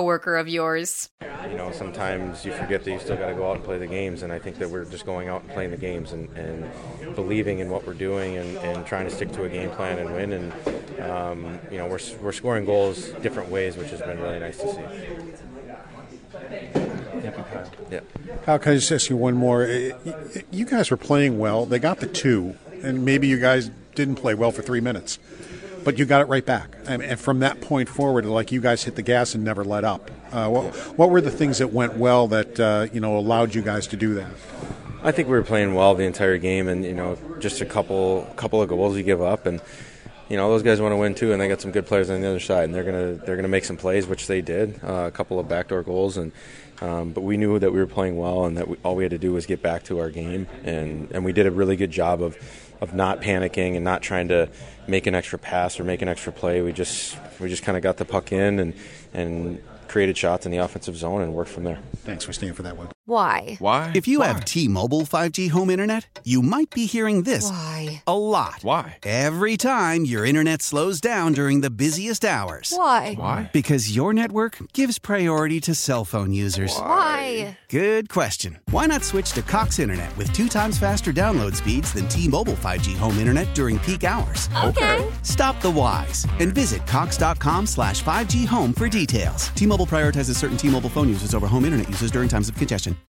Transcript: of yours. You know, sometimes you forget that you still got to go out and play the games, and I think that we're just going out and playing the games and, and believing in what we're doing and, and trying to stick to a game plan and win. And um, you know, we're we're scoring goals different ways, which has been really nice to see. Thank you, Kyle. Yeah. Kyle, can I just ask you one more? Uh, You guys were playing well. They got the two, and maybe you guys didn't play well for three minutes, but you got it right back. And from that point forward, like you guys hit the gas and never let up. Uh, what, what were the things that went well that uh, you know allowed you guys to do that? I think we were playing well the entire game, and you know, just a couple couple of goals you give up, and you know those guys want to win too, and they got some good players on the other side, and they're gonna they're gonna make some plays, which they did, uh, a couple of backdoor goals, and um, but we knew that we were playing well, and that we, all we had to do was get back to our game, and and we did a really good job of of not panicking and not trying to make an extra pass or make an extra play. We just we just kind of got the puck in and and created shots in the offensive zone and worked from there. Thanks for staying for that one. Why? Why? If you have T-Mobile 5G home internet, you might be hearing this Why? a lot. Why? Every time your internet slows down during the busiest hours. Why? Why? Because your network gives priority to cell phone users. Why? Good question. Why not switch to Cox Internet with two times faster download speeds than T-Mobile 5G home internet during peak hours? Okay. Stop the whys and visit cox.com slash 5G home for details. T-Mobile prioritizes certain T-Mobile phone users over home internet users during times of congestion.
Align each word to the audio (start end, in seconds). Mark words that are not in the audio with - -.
of 0.00 0.48
yours. 0.48 1.10
You 1.50 1.56
know, 1.56 1.72
sometimes 1.72 2.44
you 2.44 2.52
forget 2.52 2.84
that 2.84 2.90
you 2.90 2.98
still 2.98 3.16
got 3.16 3.28
to 3.28 3.34
go 3.34 3.50
out 3.50 3.56
and 3.56 3.64
play 3.64 3.78
the 3.78 3.86
games, 3.86 4.22
and 4.22 4.32
I 4.32 4.38
think 4.38 4.58
that 4.58 4.68
we're 4.70 4.84
just 4.84 5.06
going 5.06 5.28
out 5.28 5.42
and 5.42 5.50
playing 5.50 5.70
the 5.70 5.76
games 5.76 6.12
and, 6.12 6.28
and 6.36 6.70
believing 7.14 7.60
in 7.60 7.70
what 7.70 7.86
we're 7.86 7.94
doing 7.94 8.36
and, 8.36 8.56
and 8.58 8.86
trying 8.86 9.04
to 9.06 9.10
stick 9.10 9.32
to 9.32 9.44
a 9.44 9.48
game 9.48 9.70
plan 9.70 9.98
and 9.98 10.12
win. 10.14 10.32
And 10.32 11.00
um, 11.00 11.58
you 11.70 11.78
know, 11.78 11.86
we're 11.86 12.00
we're 12.20 12.32
scoring 12.32 12.64
goals 12.64 13.08
different 13.22 13.50
ways, 13.50 13.76
which 13.76 13.90
has 13.90 14.00
been 14.00 14.20
really 14.20 14.38
nice 14.38 14.58
to 14.58 14.72
see. 14.74 14.82
Thank 16.30 17.36
you, 17.36 17.44
Kyle. 17.44 17.70
Yeah. 17.90 18.00
Kyle, 18.44 18.58
can 18.58 18.72
I 18.72 18.74
just 18.76 18.92
ask 18.92 19.10
you 19.10 19.16
one 19.16 19.34
more? 19.34 19.64
Uh, 19.64 19.90
You 20.50 20.64
guys 20.64 20.90
were 20.90 20.96
playing 20.96 21.38
well. 21.38 21.66
They 21.66 21.78
got 21.78 22.00
the 22.00 22.06
two, 22.06 22.54
and 22.82 23.04
maybe 23.04 23.26
you 23.26 23.40
guys 23.40 23.70
didn't 23.94 24.16
play 24.16 24.34
well 24.34 24.52
for 24.52 24.62
three 24.62 24.80
minutes, 24.80 25.18
but 25.84 25.98
you 25.98 26.04
got 26.04 26.20
it 26.20 26.28
right 26.28 26.44
back. 26.44 26.76
And 26.86 27.18
from 27.18 27.40
that 27.40 27.60
point 27.60 27.88
forward, 27.88 28.26
like 28.26 28.52
you 28.52 28.60
guys 28.60 28.84
hit 28.84 28.96
the 28.96 29.02
gas 29.02 29.34
and 29.34 29.44
never 29.44 29.64
let 29.64 29.84
up. 29.84 30.10
Uh, 30.32 30.48
what, 30.48 30.74
what 30.98 31.10
were 31.10 31.20
the 31.20 31.30
things 31.30 31.58
that 31.58 31.72
went 31.72 31.96
well 31.96 32.28
that 32.28 32.60
uh, 32.60 32.86
you 32.92 33.00
know 33.00 33.16
allowed 33.16 33.54
you 33.54 33.62
guys 33.62 33.86
to 33.88 33.96
do 33.96 34.14
that? 34.14 34.30
I 35.02 35.12
think 35.12 35.28
we 35.28 35.34
were 35.34 35.44
playing 35.44 35.74
well 35.74 35.94
the 35.94 36.04
entire 36.04 36.38
game, 36.38 36.68
and 36.68 36.84
you 36.84 36.94
know, 36.94 37.16
just 37.38 37.60
a 37.60 37.64
couple 37.64 38.30
couple 38.36 38.60
of 38.60 38.68
goals 38.68 38.96
you 38.96 39.02
give 39.02 39.22
up, 39.22 39.46
and 39.46 39.60
you 40.28 40.36
know 40.36 40.50
those 40.50 40.62
guys 40.62 40.80
want 40.80 40.92
to 40.92 40.96
win 40.96 41.14
too, 41.14 41.32
and 41.32 41.40
they 41.40 41.48
got 41.48 41.60
some 41.60 41.70
good 41.70 41.86
players 41.86 42.10
on 42.10 42.20
the 42.20 42.28
other 42.28 42.40
side, 42.40 42.64
and 42.64 42.74
they're 42.74 42.84
gonna 42.84 43.14
they're 43.14 43.36
gonna 43.36 43.48
make 43.48 43.64
some 43.64 43.76
plays, 43.76 44.06
which 44.06 44.26
they 44.26 44.40
did, 44.40 44.80
uh, 44.84 45.04
a 45.06 45.10
couple 45.10 45.38
of 45.38 45.48
backdoor 45.48 45.82
goals, 45.82 46.16
and 46.16 46.32
um, 46.80 47.12
but 47.12 47.22
we 47.22 47.36
knew 47.36 47.58
that 47.58 47.72
we 47.72 47.78
were 47.78 47.86
playing 47.86 48.16
well, 48.16 48.44
and 48.44 48.56
that 48.56 48.68
we, 48.68 48.76
all 48.84 48.94
we 48.94 49.04
had 49.04 49.10
to 49.10 49.18
do 49.18 49.32
was 49.32 49.46
get 49.46 49.62
back 49.62 49.84
to 49.84 49.98
our 50.00 50.10
game, 50.10 50.46
and 50.64 51.10
and 51.12 51.24
we 51.24 51.32
did 51.32 51.46
a 51.46 51.50
really 51.50 51.76
good 51.76 51.90
job 51.90 52.22
of 52.22 52.36
of 52.80 52.94
not 52.94 53.20
panicking 53.20 53.74
and 53.74 53.84
not 53.84 54.02
trying 54.02 54.28
to 54.28 54.48
make 54.86 55.06
an 55.06 55.14
extra 55.14 55.38
pass 55.38 55.80
or 55.80 55.84
make 55.84 56.02
an 56.02 56.08
extra 56.08 56.32
play. 56.32 56.62
We 56.62 56.72
just 56.72 57.16
we 57.40 57.48
just 57.48 57.62
kind 57.62 57.76
of 57.76 57.82
got 57.82 57.96
the 57.96 58.04
puck 58.04 58.32
in 58.32 58.58
and 58.58 58.74
and 59.14 59.62
created 59.88 60.16
shots 60.16 60.46
in 60.46 60.52
the 60.52 60.58
offensive 60.58 60.96
zone 60.96 61.22
and 61.22 61.34
worked 61.34 61.50
from 61.50 61.64
there. 61.64 61.78
Thanks 61.98 62.24
for 62.24 62.32
staying 62.32 62.54
for 62.54 62.62
that 62.62 62.76
one. 62.76 62.88
Why? 63.04 63.56
Why? 63.58 63.92
If 63.94 64.06
you 64.06 64.20
have 64.20 64.44
T-Mobile 64.44 65.02
5G 65.02 65.48
home 65.48 65.70
internet, 65.70 66.20
you 66.24 66.42
might 66.42 66.68
be 66.68 66.84
hearing 66.84 67.22
this 67.22 67.48
Why? 67.48 68.02
a 68.06 68.18
lot. 68.18 68.58
Why? 68.62 68.98
Every 69.04 69.56
time 69.56 70.04
your 70.04 70.26
internet 70.26 70.60
slows 70.60 71.00
down 71.00 71.32
during 71.32 71.62
the 71.62 71.70
busiest 71.70 72.22
hours. 72.22 72.70
Why? 72.76 73.14
Why? 73.14 73.50
Because 73.50 73.96
your 73.96 74.12
network 74.12 74.58
gives 74.74 74.98
priority 74.98 75.58
to 75.60 75.74
cell 75.74 76.04
phone 76.04 76.34
users. 76.34 76.76
Why? 76.76 77.56
Good 77.70 78.10
question. 78.10 78.58
Why 78.70 78.84
not 78.84 79.04
switch 79.04 79.32
to 79.32 79.42
Cox 79.42 79.78
Internet 79.78 80.14
with 80.18 80.30
two 80.34 80.48
times 80.48 80.78
faster 80.78 81.10
download 81.12 81.54
speeds 81.56 81.94
than 81.94 82.08
T-Mobile 82.08 82.54
5G 82.54 82.94
home 82.96 83.16
internet 83.16 83.54
during 83.54 83.78
peak 83.78 84.04
hours? 84.04 84.50
Okay. 84.64 85.10
Stop 85.22 85.60
the 85.62 85.70
whys 85.70 86.26
and 86.40 86.54
visit 86.54 86.86
cox.com 86.86 87.64
slash 87.66 88.02
5G 88.02 88.46
home 88.46 88.74
for 88.74 88.88
details. 88.88 89.48
T-Mobile 89.78 89.98
prioritizes 89.98 90.36
certain 90.36 90.56
T-Mobile 90.56 90.90
phone 90.90 91.08
users 91.08 91.34
over 91.34 91.46
home 91.46 91.64
internet 91.64 91.88
users 91.88 92.10
during 92.10 92.28
times 92.28 92.48
of 92.48 92.56
congestion. 92.56 92.98